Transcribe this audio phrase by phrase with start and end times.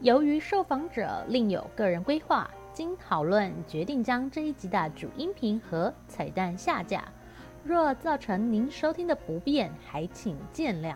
[0.00, 7.04] 由于受访者另有个人规划经讨论决定将这一集的主音频和彩蛋下架。
[7.64, 10.94] 若造成您收听的不便还请见谅。